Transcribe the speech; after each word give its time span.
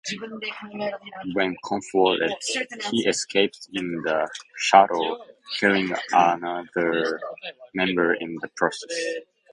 When 1.33 1.55
confronted 1.63 2.31
he 2.89 3.05
escapes 3.07 3.69
in 3.71 4.01
the 4.03 4.27
shuttle, 4.57 5.23
killing 5.59 5.93
another 6.11 7.05
member 7.75 8.15
in 8.15 8.35
the 8.41 8.47
process. 8.57 8.89